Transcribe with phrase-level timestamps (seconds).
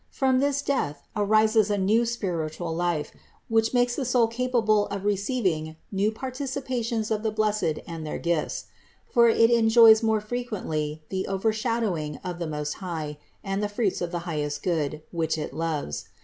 [0.09, 3.11] From this death arises a new spiritual life,
[3.49, 8.65] which makes the soul capable of receiving new participations of the blessed and their gifts;
[9.05, 14.01] for it enjoys more frequently the over shadowing of the Most High and the fruits
[14.01, 16.05] of the high est Good, which it loves.